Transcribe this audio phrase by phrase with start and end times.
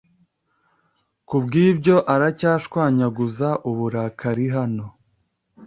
[1.27, 4.85] Kubwibyo aracyashwanyaguza uburakari hano